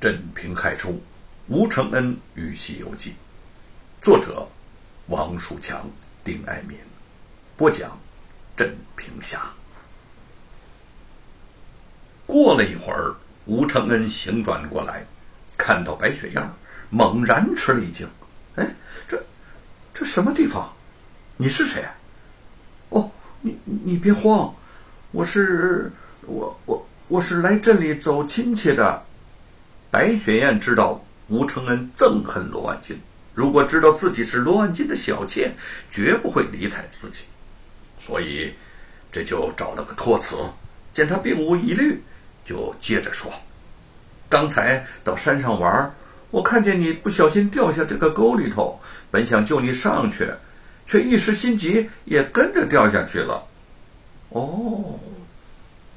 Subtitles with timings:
[0.00, 1.02] 镇平害书，
[1.48, 3.10] 吴承恩与《西游记》，
[4.00, 4.46] 作者
[5.08, 5.90] 王树强、
[6.22, 6.78] 丁爱民，
[7.56, 7.98] 播讲
[8.56, 9.50] 镇平侠。
[12.26, 13.16] 过了一会儿，
[13.46, 15.04] 吴承恩醒转过来，
[15.56, 16.48] 看到白雪燕，
[16.90, 18.08] 猛然吃了一惊
[18.54, 18.70] ：“哎，
[19.08, 19.20] 这
[19.92, 20.72] 这什么地方？
[21.38, 21.82] 你是谁
[22.90, 23.10] ？”“哦，
[23.40, 24.54] 你你别慌，
[25.10, 25.90] 我是
[26.20, 29.06] 我我我是来镇里走亲戚的。”
[29.90, 32.98] 白雪燕知道吴承恩憎恨罗万金，
[33.34, 35.52] 如果知道自己是罗万金的小妾，
[35.90, 37.24] 绝不会理睬自己，
[37.98, 38.52] 所以
[39.10, 40.36] 这就找了个托词。
[40.92, 42.02] 见他并无疑虑，
[42.44, 43.32] 就接着说
[44.28, 45.94] ：“刚才到山上玩，
[46.30, 48.78] 我看见你不小心掉下这个沟里头，
[49.10, 50.28] 本想救你上去，
[50.86, 53.46] 却一时心急，也跟着掉下去了。”
[54.30, 54.98] 哦。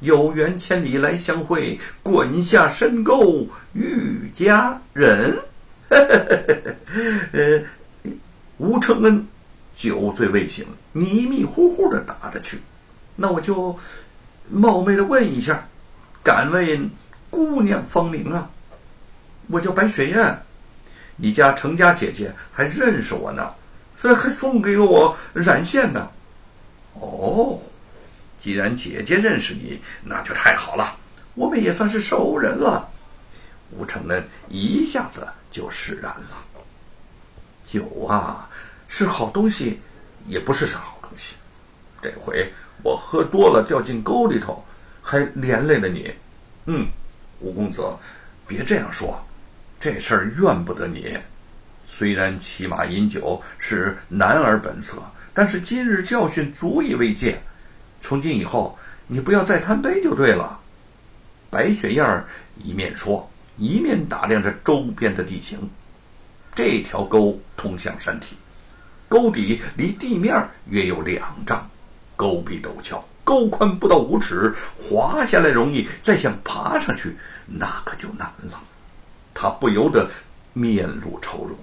[0.00, 5.38] 有缘千里来相会，滚下深沟遇佳人。
[5.88, 7.62] 呃，
[8.58, 9.26] 吴承恩
[9.74, 12.60] 酒醉未醒，迷迷糊糊的答着去。
[13.16, 13.78] 那我就
[14.50, 15.66] 冒昧的问一下，
[16.22, 16.90] 敢问
[17.30, 18.50] 姑娘芳名啊？
[19.48, 20.42] 我叫白雪燕。
[21.16, 23.54] 你家程家姐姐还认识我呢，
[24.02, 26.10] 这还送给我染线呢。
[26.94, 27.58] 哦。
[28.46, 30.96] 既然姐姐认识你，那就太好了，
[31.34, 32.88] 我们也算是熟人了。
[33.72, 36.60] 吴承恩一下子就释然了。
[37.64, 38.48] 酒啊，
[38.86, 39.80] 是好东西，
[40.28, 41.34] 也不是是好东西。
[42.00, 42.48] 这回
[42.84, 44.64] 我喝多了，掉进沟里头，
[45.02, 46.14] 还连累了你。
[46.66, 46.86] 嗯，
[47.40, 47.82] 吴公子，
[48.46, 49.20] 别这样说，
[49.80, 51.18] 这事儿怨不得你。
[51.88, 55.02] 虽然骑马饮酒是男儿本色，
[55.34, 57.42] 但是今日教训足以为戒。
[58.08, 60.60] 从今以后，你不要再贪杯就对了。
[61.50, 62.24] 白雪燕儿
[62.62, 65.58] 一面说，一面打量着周边的地形。
[66.54, 68.36] 这条沟通向山体，
[69.08, 71.68] 沟底离地面约有两丈，
[72.14, 78.62] 沟壁陡峭，沟宽不到五尺，滑下来容易，再想爬上去，那可就难了。
[79.34, 80.08] 他不由得
[80.52, 81.58] 面露愁容。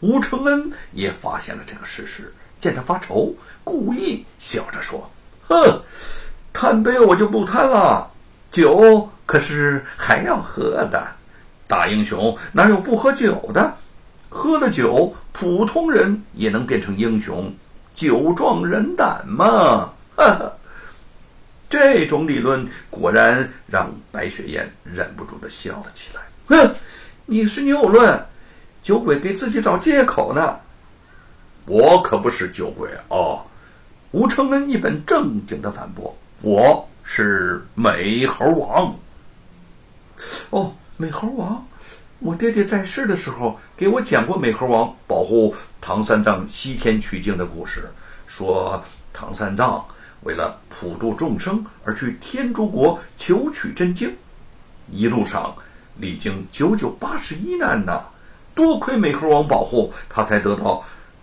[0.00, 2.30] 吴承恩也发现了这个事实，
[2.60, 3.34] 见他发愁，
[3.64, 5.10] 故意笑着说。
[5.50, 5.82] 哼，
[6.52, 8.08] 贪杯我就不贪了，
[8.52, 11.04] 酒可是还要喝的。
[11.66, 13.74] 大英雄哪有不喝酒的？
[14.28, 17.52] 喝了酒，普通人也能变成英雄。
[17.96, 19.92] 酒壮人胆嘛！
[20.16, 20.52] 哈哈，
[21.68, 26.22] 这种理论果然让白雪燕忍不住的笑了起来。
[26.46, 26.74] 哼，
[27.26, 28.24] 你是谬论，
[28.84, 30.56] 酒鬼给自己找借口呢。
[31.66, 33.42] 我可不是酒鬼哦。
[34.12, 38.92] 吴承恩一本正经的反驳：“我是美猴王。”
[40.50, 41.64] 哦，美猴王，
[42.18, 47.88] 我爹爹在世的时候给我讲过美猴王保护唐三藏西天取经的故事，
[48.26, 48.82] 说
[49.12, 49.84] 唐三藏
[50.24, 54.12] 为了普度众生而去天竺国求取真经，
[54.90, 55.54] 一路上
[55.98, 58.02] 历经九九八十一难呐，
[58.56, 60.82] 多亏美猴王保护，他才得到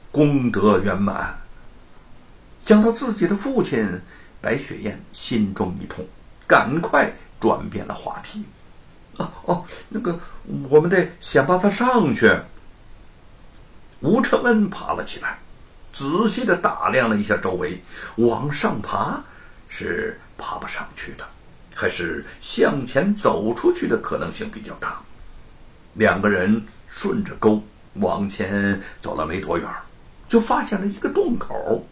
[0.10, 1.38] 功德圆满。
[2.68, 3.88] 想到自己的父亲，
[4.42, 6.06] 白雪燕心中一痛，
[6.46, 8.44] 赶快转变了话题。
[9.16, 10.20] 哦哦，那个，
[10.68, 12.30] 我们得想办法上去。
[14.02, 15.40] 吴承恩爬了起来，
[15.94, 17.82] 仔细的打量了一下周围，
[18.18, 19.24] 往上爬
[19.70, 21.26] 是爬不上去的，
[21.74, 25.00] 还是向前走出去的可能性比较大。
[25.94, 27.64] 两个人顺着沟
[27.94, 29.66] 往前走了没多远，
[30.28, 31.88] 就发现了一个洞口。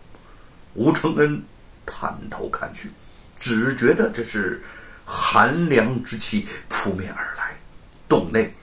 [0.75, 1.41] 吴承恩
[1.85, 2.91] 探头看去，
[3.39, 4.61] 只觉得这是
[5.05, 7.57] 寒凉之气扑面而来。
[8.07, 8.53] 洞内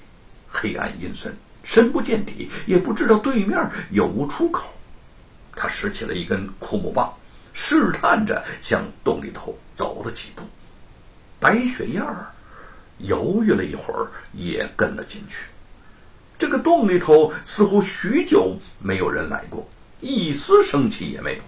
[0.48, 1.34] 黑暗阴森，
[1.64, 3.58] 深不见底，也不知道对面
[3.90, 4.72] 有无出口。
[5.56, 7.12] 他拾起了一根枯木棒，
[7.52, 10.42] 试探着向洞里头走了几步。
[11.40, 12.26] 白雪燕儿
[12.98, 15.36] 犹豫了一会儿，也跟了进去。
[16.38, 19.68] 这个洞里头似乎许久没有人来过，
[20.00, 21.42] 一丝生气也没有。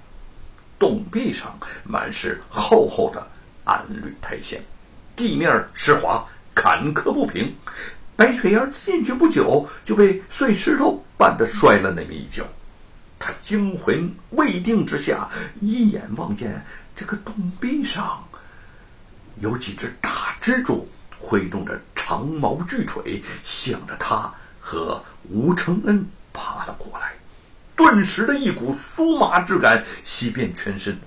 [0.78, 3.26] 洞壁上满是厚厚的
[3.64, 4.60] 暗绿苔藓，
[5.16, 6.24] 地面湿滑
[6.54, 7.54] 坎坷不平。
[8.16, 12.44] 白雪燕进去不久，就被碎石头绊得摔了那么一跤。
[13.18, 15.28] 他惊魂未定之下，
[15.60, 18.22] 一眼望见这个洞壁上
[19.40, 20.88] 有几只大蜘蛛
[21.18, 27.03] 挥动着长毛巨腿，向着他和吴承恩爬了过来。
[27.76, 30.98] 顿时的一股酥麻之感袭遍全身，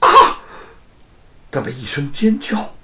[0.00, 0.08] 啊！
[1.50, 2.74] 他的一声尖叫，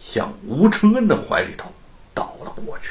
[0.00, 1.72] 向吴承恩的怀里头
[2.12, 2.88] 倒了过过去。